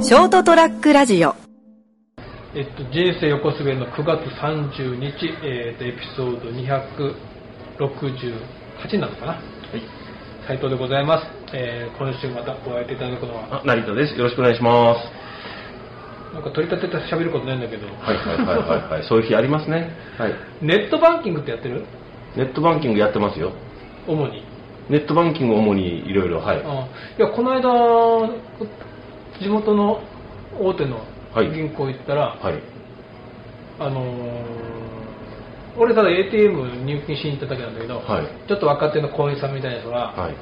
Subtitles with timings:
[0.00, 1.34] ショートトラックラジオ
[2.54, 6.50] えっと、人生横滑りの9月30日、えっと、エピソード
[7.78, 9.32] 268なのかな？
[9.32, 9.40] はい。
[10.46, 11.26] 斉藤でございます。
[11.54, 14.14] えー今週またお会いいただくのは、あ、成田です。
[14.16, 15.00] よろしくお願いします。
[16.34, 19.02] なんか取り立てて喋ることないんだけど、はいはいはいはい、はい。
[19.08, 19.90] そういう日ありますね。
[20.18, 20.34] はい。
[20.62, 21.84] ネットバンキングってやってる？
[22.36, 23.52] ネットバンキングやってますよ。
[24.06, 24.42] 主に。
[24.88, 26.62] ネットバンキングを主にいろいろ、はい。
[26.64, 26.86] あ
[27.18, 27.68] いや、この間、
[29.40, 30.00] 地元の
[30.60, 31.00] 大手の
[31.34, 31.50] はい。
[31.52, 32.54] 銀行行ったら、はい。
[33.78, 34.48] あのー
[35.80, 38.26] 俺ただ ATM 入金しに行っただけなんだけど、はい。
[38.48, 40.34] ちょっと若手の行員さんみたいな人が、はい。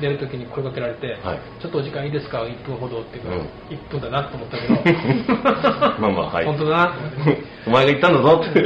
[0.00, 1.38] 出るときに声かけられて、はい。
[1.62, 3.44] ちょっとお時間いいですか、1分ほどって言うから、うん。
[3.70, 4.74] 1分だなと思ったけど、
[6.00, 6.46] まあまあはい。
[6.46, 6.96] 本当だな、
[7.68, 8.40] お前が言ったんだぞ。
[8.42, 8.64] って。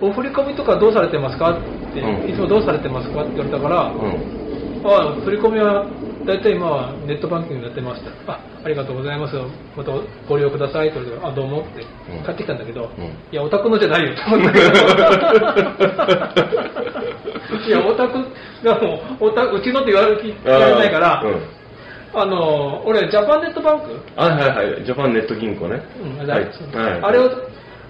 [0.00, 1.50] お振り込みとかどうされてますか？
[1.50, 1.58] っ
[1.92, 2.30] て、うん。
[2.30, 3.20] いつもどうされてますか？
[3.22, 4.24] って言われたから、うん。
[4.84, 5.84] あ振り込みは
[6.24, 8.32] 大体今はネットバンキングやってました。
[8.32, 9.34] あありがとうございます。
[9.76, 9.90] また
[10.28, 10.88] ご利用ください。
[10.88, 11.62] って言われてあどうも。
[11.62, 12.24] ってうん。
[12.24, 13.04] 帰ってきたんだけど、うん。
[13.04, 14.52] いやお宅のじゃないよと思った。
[14.52, 14.66] け ど
[17.66, 18.12] いやお宅
[18.62, 21.40] がもうおたうちのって言われ聞かれないからうん。
[22.14, 23.86] あの俺ジャパンネットバンク、
[24.16, 24.84] あ、はいはい。
[24.84, 25.82] ジャパンネット銀行ね。
[26.02, 26.44] うんあれはい。
[26.44, 27.00] はい。
[27.02, 27.30] あれを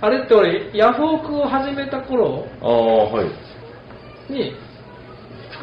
[0.01, 2.71] あれって俺ヤフオクを始めた頃ああ、
[3.13, 3.27] はい。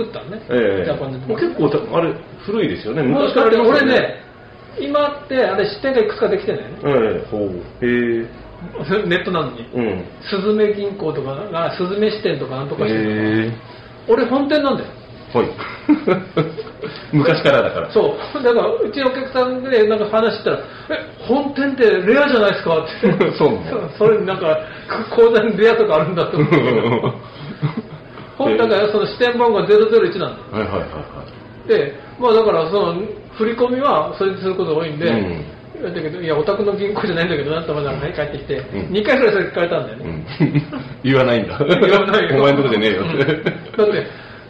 [0.04, 2.14] に作ったのね、ええジャパンネットバンク結構た、あれ、
[2.46, 3.04] 古いですよね。
[3.04, 4.16] もう昔からありますよ俺ね、
[4.80, 6.76] 今ってあれ支店がいくつかできてんだよね。
[6.84, 7.50] ええほう。
[7.86, 8.28] へえ。
[9.08, 9.66] ネットなのに。
[9.74, 10.04] うん。
[10.30, 13.52] スズメ銀行とかが、スズメ支店とかなんとかしてるへ
[14.08, 14.90] 俺本店なんだよ。
[15.36, 15.38] え。
[15.38, 15.48] はい。
[17.14, 17.92] 昔からだから。
[17.92, 18.44] そう。
[18.44, 20.62] だから、うちのお客さんでなんか話したら、え、
[21.20, 22.78] 本店ってレアじゃないですか？
[22.80, 23.32] って。
[23.38, 23.58] そう
[23.98, 24.58] それになんか、
[25.16, 26.56] 口座にレアとかあるんだと思って。
[28.58, 30.44] 本だからその支店番号が001なんだよ。
[30.52, 31.26] はいはいはいは
[31.68, 32.96] で、まあだからその
[33.38, 35.46] 振り込みはそれにすることが多いんで、うん
[35.82, 40.02] だけど、いや、お宅の銀行じゃないんだけどなってまだね、帰ってきて、ん2回ぐらいそれ聞かれたんだよい。
[40.02, 40.12] うね。
[40.12, 40.26] ん。
[41.04, 41.58] 言わないんだ。
[41.58, 42.36] 言わないよ。
[42.36, 43.12] お前のとこじゃねえよって。
[43.14, 43.44] うん
[43.78, 44.08] だって、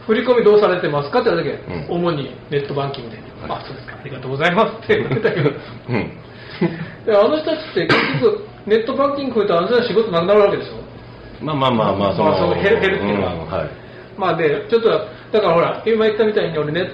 [0.07, 3.17] 振り込みどうされてますかって言われたけ、うん主にネットバンキングで、
[3.47, 5.49] はいあ、そうですか、ありがとうございますって言われたけど、
[5.89, 6.11] うん。
[7.05, 11.45] であの人たちって結局、ネットバンキング来るとあの人たち仕事なくなるわけでしょ？
[11.45, 13.69] まあまあまあまあ、その、まあその減る減るっていうのはんはい。
[14.19, 16.91] まあで、ちょっと、だからほら、今言ったみたいに俺ネ、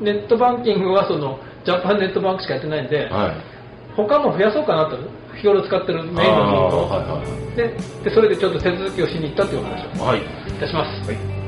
[0.00, 3.32] ネットバンキングはその、ジャパンネットバンクしかやってないんで、はい。
[3.96, 4.96] 他も増やそうかなと、
[5.36, 10.20] 日頃使ってるメインの銀行はいはいでで、それでちょっと手続きをしに行ったっていう話をはい。
[10.20, 10.22] い
[10.60, 11.39] たします。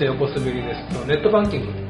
[0.00, 1.00] え人生横滑りです。
[1.00, 1.86] とネットバンキング。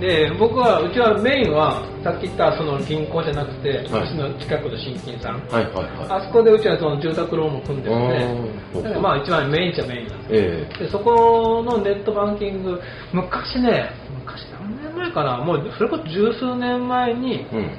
[0.00, 4.02] で僕はうちはメインはさっき言ったその銀行じゃなくて、はい。
[4.02, 5.38] うちの近くの新金さん。
[5.46, 8.82] はいはいはあそこでうちはその住宅ローンも組んでるんあでー。
[8.82, 10.34] だからまあ一番メインっちゃメインなんです。
[10.34, 10.36] い。
[10.38, 10.84] え。
[10.86, 12.80] でそこのネットバンキング
[13.12, 15.36] 昔ね昔何年前かな。
[15.38, 17.70] もうそれこそ十数年前にえうん。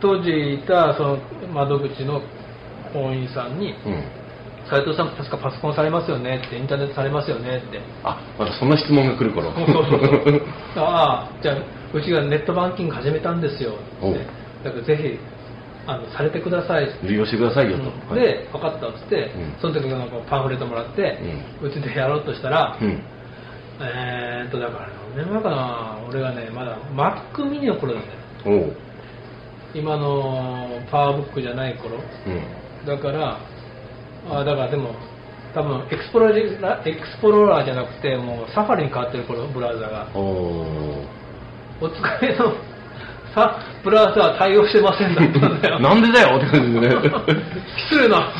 [0.00, 1.18] 当時いたその
[1.52, 2.20] 窓口の
[2.92, 4.04] 行員さんにうん。
[4.70, 7.80] 「斉藤さん確かパソコンされますよね」って「インターネットされますよね」って。
[8.04, 9.50] あ、またそんな質問が来る頃。
[9.52, 10.42] そうそうそう
[10.76, 11.56] ああじゃあ
[11.92, 14.18] うちがネットバンキング始めたんですよって。
[14.64, 15.18] だからぜひ
[15.86, 16.88] あのされてください。
[17.02, 17.82] 利用してくださいようん。
[17.82, 18.14] と。
[18.14, 19.54] はい、で分かったっつって、ん。
[19.60, 21.18] その時なんかパンフレットもらって、
[21.62, 23.02] うちでやろうとしたら、うん。
[23.82, 28.04] えーっとだから何年前かな俺がねまだ Mac mini の頃だよ
[28.44, 28.72] おう。
[29.74, 31.96] 今の PowerBook じゃない頃。
[32.26, 32.86] うん。
[32.86, 33.38] だから
[34.28, 34.94] あだからでも
[35.54, 41.20] 多分 Explorer Explorer じゃなくてもう Safari に変わってる頃ブラウザがおー。
[41.80, 42.54] お使いの
[43.34, 46.96] さブラウザは対応してませんだったんだよ なんでだよって感じでね。
[47.90, 48.32] 失礼な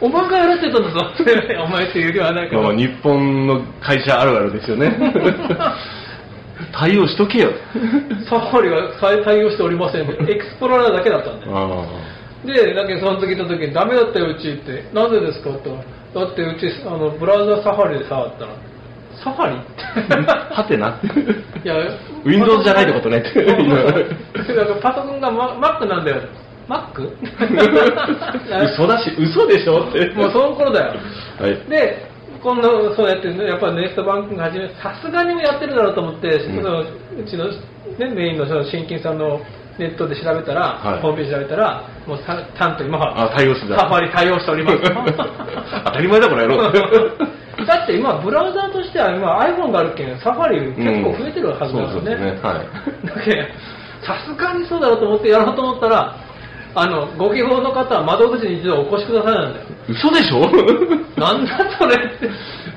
[0.00, 4.90] お前がやらせてたんだぞってお前っていうよりはなんかまあまあ日本の会社あるあるですよね。
[6.72, 7.50] 対応しとけよ。
[8.28, 8.88] サファリが
[9.24, 12.13] 対応しておりませんエクスプローラーだけだったんだよあ
[12.44, 18.54] で、だけどその時の時にダメだったようちって、なぜですかってだってうちあのブラウザサファリで触ったら、
[19.22, 19.56] サファリ？
[19.56, 20.30] って。
[20.30, 20.62] あ。
[20.62, 21.00] はてな？
[21.64, 21.74] いや、
[22.24, 23.44] Windows じゃないってことねって
[24.54, 26.22] なんかパソコンがマ Mac なんだよ。
[26.68, 26.96] Mac?
[28.74, 30.10] 嘘だし、嘘でしょって。
[30.14, 30.94] もうその頃だよ。
[31.40, 31.56] はい。
[31.68, 32.06] で、
[32.42, 36.86] 今度そうやって、ね、やっぱネストバンキング始め、さすがにやってるだろうと思って、んそのう
[37.26, 39.40] ちの、ね、メインのその新金さんの
[39.78, 43.80] ネットで調べたら、はいホームページ調べたら、もうさちゃんと今はあ、対応してた。
[43.80, 44.78] サファリ対応しております。
[45.84, 46.70] 当たり前だ、この野郎。
[47.66, 52.12] だって今、ブラウザーとしては今 iPhone があるけん、サファリ結構増えてるはずなんですよね。
[52.12, 53.42] うんそうですねはいだけど
[54.06, 56.14] さすがにそうだろうと思ってやろうと思ったら、
[56.76, 59.66] あの、ご希望の方は窓口に一度お越しくださいなんだよ。
[59.88, 60.40] 嘘でしょ？
[61.18, 62.28] なんだそれって。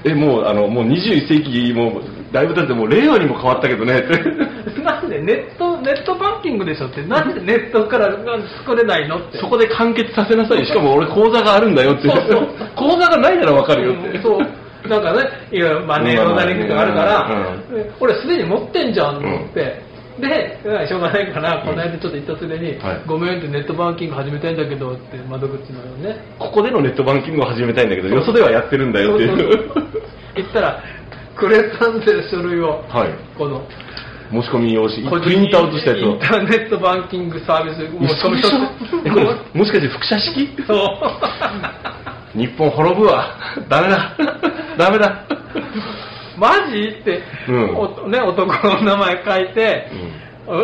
[0.05, 2.01] え、もう、あの、もう21世紀、もう、
[2.31, 4.81] だいぶ経って、もう令和にも変わったけどね、って。
[4.81, 8.11] なんでネット、ネットバンキングでしょって、なんでネットから
[8.59, 9.37] 作れないのって。
[9.39, 10.65] そこで完結させなさい。
[10.65, 12.09] しかも俺口座があるんだよって。
[12.09, 14.09] そうそう 口座がないならわかるよって。
[14.09, 14.87] うんそう。
[14.87, 15.19] なんかね、
[15.51, 17.55] いわゆるマネーローダリングがあるから、
[17.99, 19.81] 俺すでに持ってんじゃんって、
[20.19, 29.71] で、しょうがないから、この間ちょっと言ったついでに、はいごめんってネットバンキング始めたいんだけどって窓口のね、ここでのネットバンキングを始めたいんだけど、よそではやってるんだよっていう
[30.35, 30.83] 言ったら、
[31.37, 33.09] くれたんで書類を、はい。
[33.37, 33.61] この、
[34.29, 36.19] 申し込み用紙、プリントアウトしたやつをイン。
[36.19, 38.49] ターネットバンキングサービス、もう嘘でしょ
[39.05, 40.49] えこれ、もしかして複写式？
[40.67, 40.73] そ
[42.35, 42.37] う。
[42.37, 43.37] 日本滅ぶわ。
[43.69, 44.17] ダメだ。
[44.77, 45.23] ダメだ。
[46.37, 46.97] マジ？
[47.01, 49.87] って、うんおね、男の名前書いて、
[50.45, 50.57] お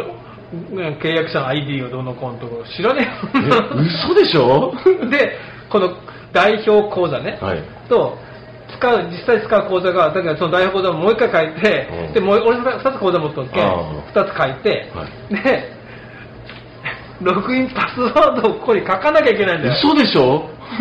[0.76, 3.42] ね契約者の ID をどうのこうのところ知らねええ
[4.06, 4.74] 嘘でしょ？
[5.10, 5.38] で、
[5.72, 5.96] この
[6.34, 8.18] 代表口座ね、はいと、
[8.78, 12.14] 使う、実際使う口座が、だからその代表口座をもう一回書いて、うん。
[12.14, 13.78] で、もう俺二つ口座持っとっけああ。
[14.14, 15.72] 二つ書いて、はで、
[17.22, 19.74] ログインパスワードをここに書かなきゃいけないんだよ。
[19.76, 20.50] 嘘でしょ？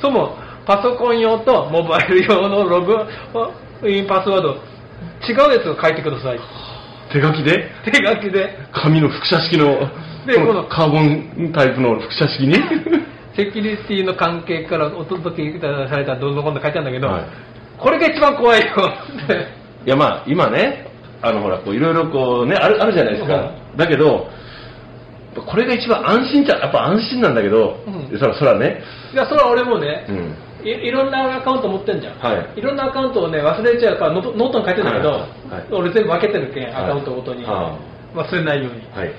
[0.00, 0.36] そも
[0.66, 2.96] パソコン用とモバイル用のログ
[3.88, 4.56] インパスワード、
[5.28, 6.40] 違うやつを書いてください。
[7.12, 7.70] 手書きで？
[7.84, 9.78] 手書きで、紙の複写式の
[10.26, 12.54] でこのカーボンタイプの複写式に？
[13.36, 17.24] セキュリティの関係からお届けされたどんどんこんどん書いてあるんだけど、はい。
[17.78, 18.66] これが一番怖いよ。
[19.24, 19.46] って。
[19.84, 20.88] いやまあ今ね、
[21.22, 23.34] あのほらこういろいろこうねあるあるじゃないですか。
[23.74, 24.28] うだけど
[25.44, 28.18] これが一番安心じゃやっぱ安心なんだけど、うん。
[28.18, 28.80] そらそらね、
[29.12, 30.66] いや、それは俺もね、うん。
[30.66, 32.60] いいろんなアカウント持ってんじゃん、はい。
[32.60, 35.20] ろんなアカウントをね忘れちゃうからノートノートに書いてんだけど、はい。
[35.20, 35.66] はい。
[35.72, 36.74] 俺全部分けてるけん、はい。
[36.84, 37.78] アカウントごとに、は
[38.14, 38.80] 忘れないように。
[38.92, 39.12] はい、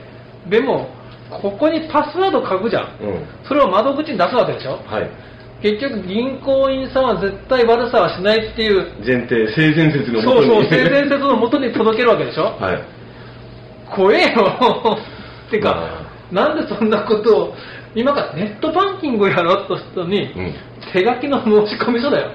[0.50, 0.90] でも
[1.30, 2.84] ここにパスワード書くじゃん。
[3.02, 4.80] うん、それを窓口に出すわけでしょ？
[4.86, 5.10] はい。
[5.62, 8.86] 結局銀行員さんは絶対悪さはしないっていう。
[9.06, 10.48] 前提性善説のもとに。
[10.48, 12.44] そうそう性善説のもとに届けるわけでしょ？
[12.60, 12.84] はい。
[13.96, 14.98] 怖えよ。
[15.48, 17.56] っ てか、まなんでそんなことを
[17.96, 20.54] 今からネットバンキングをやろうとしたのに、うん。
[20.94, 22.32] 手書きの申し込み書だよ。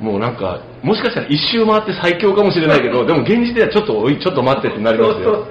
[0.00, 5.44] もうなんか、もしかしたら一周回って最強かもしれないけど、 でも現実ではちょっと、おい、ちょっと待ってってなりますよ。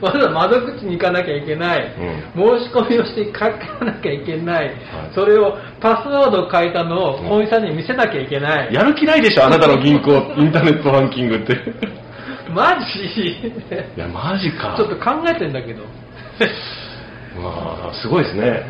[0.02, 1.92] わざわざ窓口に行かなきゃいけない、
[2.34, 4.72] 申し込みをして書かなきゃいけない、
[5.14, 7.28] それをパスワードを書いたのをうん。
[7.28, 11.56] 本員さんに見せなきゃいけない、やる気ないでしょ、あなたの銀行、 インターネットバンキングって。
[12.54, 12.74] マ
[13.14, 13.28] ジ？
[13.28, 13.54] い
[13.96, 14.74] や、マジか。
[14.76, 15.82] ちょっと考えてんだけど、
[17.40, 18.64] まあ、すごいですね。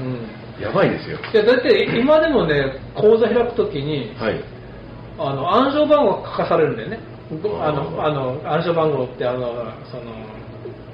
[0.60, 1.18] やばいですよ。
[1.32, 4.44] いやだって今でもね口座開くときにはい。
[5.18, 7.00] あの暗証番号が書かされるんだよね。
[7.60, 9.40] あのあの暗証番号ってあの
[9.90, 10.02] その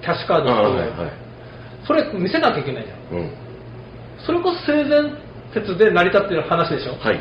[0.02, 1.12] キャッシュカードあのはいはい。
[1.86, 3.20] それ見せなきゃいけないじゃん。
[3.20, 3.30] うん。
[4.24, 5.16] それこそ性善
[5.54, 6.96] 説で成り立ってる話でしょ。
[6.96, 7.20] はい。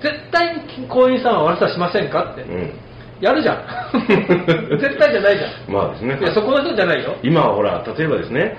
[0.00, 2.72] 絶対に行員さんは悪さしませんかって、うん。
[3.20, 3.64] やるじゃん。
[4.78, 5.74] 絶対じゃないじゃん。
[5.74, 6.18] まあですね。
[6.20, 7.16] いやそこの人じゃないよ。
[7.22, 8.56] 今はほら、例えばですね、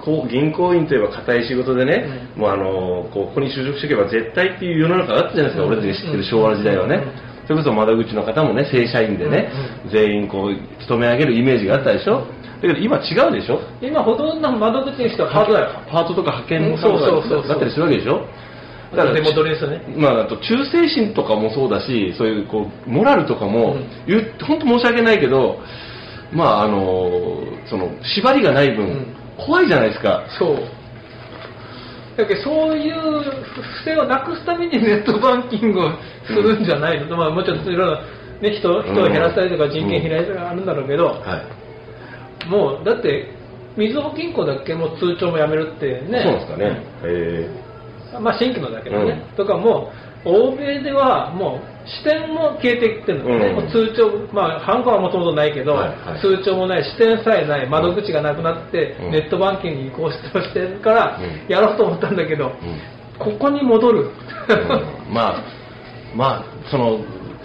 [0.00, 5.68] こう銀行員といえば固い仕事でね、もうあのこうここに就職しておけば絶対っていう世の中があったじゃないですか、うん。
[5.70, 7.02] 俺たちが知ってる昭和の時代はね、うん。
[7.46, 9.50] それこそ窓口の方もね、正社員でね、
[9.90, 12.22] 全員こう勤め上げるイメージがあったでしょ、
[12.56, 15.68] だけど今違うでしょ、今ほとんどの窓口にしてはハードだよ。
[15.90, 16.98] パートとか派遣うんそう
[17.28, 17.48] そう。
[17.48, 18.26] だったりするわけでしょ？
[18.92, 19.82] だから出戻りですね。
[19.96, 24.22] まあ、あと忠誠心とかもそうだし、そういうこうモラルとかも、うん。
[24.46, 25.58] 本当申し訳ないけど、
[26.32, 29.16] まああのその縛りがない分、うん。
[29.36, 30.24] 怖いじゃないですか。
[30.38, 30.58] そう。
[32.16, 32.94] だけどそういう
[33.82, 35.90] 不正をなくすために ネットバンキングを
[36.24, 37.98] するんじゃないの、まあ、もちろんいろいろ、
[38.40, 41.16] ね、人人を減らしたりとか人件費減らしたりとかあるんだろうけど、はい。
[42.48, 43.32] もうだって
[43.76, 46.22] みずほ銀行だっけもう通帳もやめるってね。
[46.22, 46.82] そうですかね。
[47.04, 47.50] え
[48.20, 49.92] まあ新規のだけどね、とかも
[50.24, 53.54] う欧米ではもう支店も消えていってるんだよね、うん。
[53.62, 56.20] もう通帳、まあ、ハンコはもともとないけど、はいはい。
[56.20, 59.10] 通帳もない、支店さえない、窓口がなくなって、うん。
[59.12, 61.52] ネットバンキングに移行してるから、うん。
[61.52, 62.52] やろうと思ったんだけど、うん。
[63.18, 65.14] ここに戻る、うん。
[65.14, 65.44] まあ、
[66.16, 66.98] まあ、その、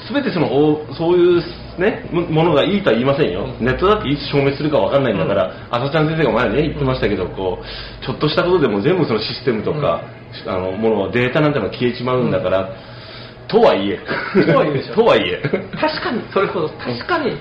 [0.08, 1.42] すべてその、おそういう
[1.82, 3.46] ね、もものがいいとは言いませんよ。
[3.60, 10.04] うんネットだっていつ消滅するかわかんないんだから、朝ちゃん先生が前にね、言ってましたけど、こう、ちょっとしたことでも全部そのシステムとか、
[10.48, 12.70] あの、もの、データなんてのは消えちまうんだから、
[13.48, 14.00] とはいえ。
[14.46, 15.42] とはいえ とはいえ。
[15.76, 17.38] 確かに、それほど、確かに、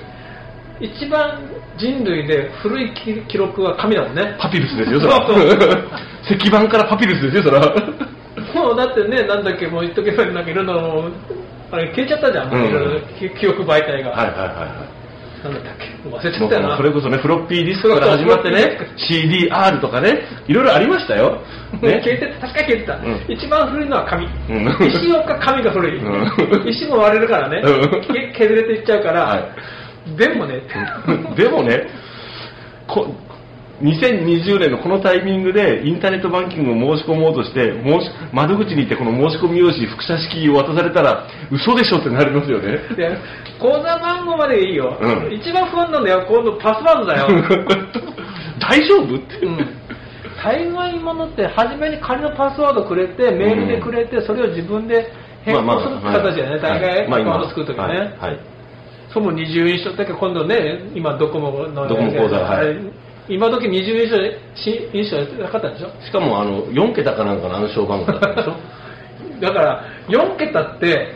[0.81, 1.39] 一番
[1.77, 4.35] 人類で古い記記録は紙だもんね。
[4.41, 5.89] パピルスですよ、それはそうそう。
[6.37, 7.75] 石板からパピルスですよ、それは。
[8.55, 11.11] もうだってね、なんだっけ、もう言っとけばなんかいろんなの
[11.73, 14.11] あれ消えちゃったじゃん、うんいろいろ記記憶媒体が。
[14.11, 15.01] はいはいはいはい。
[15.43, 16.09] なんだっけ？
[16.11, 16.77] 忘れちゃったよな。
[16.77, 18.77] それこそね、フロッピーディスクから始まってね、
[19.11, 21.41] CDR とかね、いろいろありましたよ。
[21.81, 22.01] ね。
[22.05, 22.97] 消えてた、確かに消えてた。
[22.97, 24.27] うん一番古いのは紙。
[24.27, 24.31] ん
[24.87, 25.97] 石か紙が古い。
[25.99, 29.49] うん石も割れるからね、うんけ削れていっちゃうから、は
[30.17, 30.61] でもね、
[31.37, 31.87] でもね、
[32.87, 33.15] こ
[33.81, 42.77] 2020年のこのタイミングでインターネットバンキングを申し込もうとして、申し窓口に行ってこの申し込み用紙、複写式を渡されたら、嘘でしょってなりますよね。
[42.95, 43.17] で
[43.59, 45.33] 口座番号までいいよ、うん。
[45.33, 47.29] 一番不安なんだよ、今度パスワードだよ。
[48.61, 49.47] 大丈夫って。
[49.47, 49.59] うん。
[50.43, 55.11] 大概ものって初めに仮のパスワードくれてメールでくれて、それを自分で
[55.45, 58.39] 変更する形だよね、大概アカウント作るときね、はいはい。
[59.13, 64.17] そも二重印象だけど今度ね今ドコモのドコモ口座はい今時二重印象
[64.57, 65.91] し印象やってなかったでしょ？
[66.05, 68.55] しかもあの4桁かなんかの暗証番号だったでしょ？
[69.41, 71.15] だから4桁って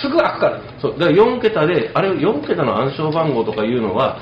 [0.00, 0.92] すぐ開くから、そう。
[0.98, 4.18] だから4桁であれ4桁の暗証番号とかいうのは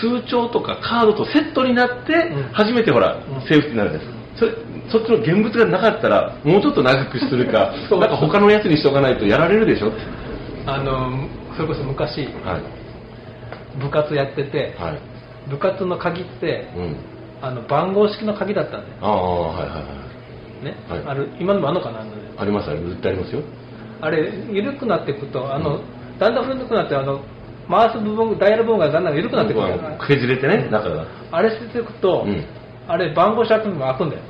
[0.00, 2.42] 通帳とかカードとセットになってうん。
[2.52, 3.42] 初めてほら、うん。
[3.42, 4.52] セーフティーになるんですそれ
[4.88, 9.92] そっちの現物がなかったらもうちょっと長くするか なんか他のやつにしとかないとやられるでしょ？
[10.66, 12.60] あのそれこそ昔はい。
[13.80, 14.98] 部活やっててはい
[15.48, 16.96] 部活の鍵ってうん。
[17.42, 18.94] あの番号式の鍵だったんだよ。
[19.00, 19.82] ああはいはいは
[20.62, 20.64] い。
[20.64, 21.02] ね、はい。
[21.06, 22.06] ある今でもあるのかな
[22.38, 22.90] ありますあります。
[22.90, 23.42] 絶対ありますよ。
[24.00, 25.80] あれ緩くなっていくとあの、
[26.18, 27.20] だんだん古くなってあの
[27.68, 32.44] 回す部分ダイヤル部分がだんだん緩くなってくるから削れてね中があれしていくと、うん。
[32.88, 34.22] あれ番号シャープにも開くんだよ。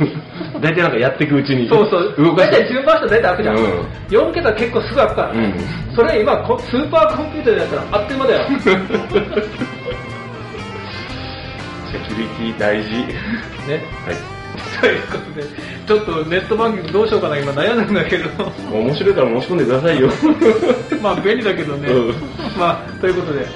[0.60, 2.14] 大体なんかやっていくうちにそうそう。
[2.18, 2.56] 動かして。
[2.56, 4.30] 大体順番して大体開くじゃん、うん。
[4.30, 5.54] 4桁結構すぐ開くから、うん。
[5.94, 8.40] それ今こスーパーコンピューターでやったらあっという間だよ
[11.94, 12.90] セキュリティ大事。
[12.90, 13.84] ね。
[14.04, 14.16] はい。
[14.80, 15.44] ということで
[15.86, 18.28] ちょっとネットバンキングどうしようかな今悩んでんだけど。
[18.72, 20.08] 面白いから申し込んでくださいよ。
[21.02, 22.14] まあ便利だけどね、うん。
[22.58, 23.38] まあということで。
[23.40, 23.48] はい。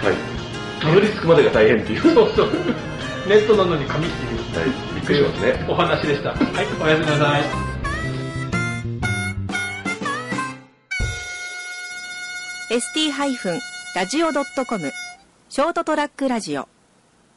[0.81, 2.01] たどり着くまでが大変っていう。
[2.01, 2.49] そうそう。
[3.29, 4.41] ネットなのに紙っていう。
[4.59, 4.69] はい。
[4.95, 5.65] びっくりしますね。
[5.69, 6.31] お話でした。
[6.31, 6.39] はい。
[6.83, 7.43] おやすみなさい。
[7.43, 7.69] ー
[12.71, 14.93] ST-radio.com
[15.49, 16.69] ショートトラックラジオ